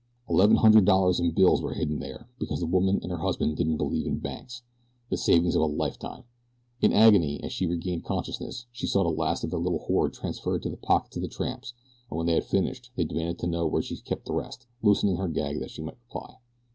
[0.27, 3.77] Eleven hundred dollars in bills were hidden there, because the woman and her husband didn't
[3.77, 4.63] believe in banks
[5.11, 6.23] the savings of a lifetime.
[6.81, 10.63] In agony, as she regained consciousness, she saw the last of their little hoard transferred
[10.63, 11.75] to the pockets of the tramps,
[12.09, 15.17] and when they had finished they demanded to know where she kept the rest, loosening
[15.17, 16.37] her gag that she might reply.